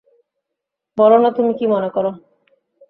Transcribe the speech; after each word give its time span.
বলো 0.97 1.17
-না, 1.17 1.29
তুমি 1.31 1.51
কী 1.53 1.65
মনে 1.67 1.89
কর। 1.89 2.05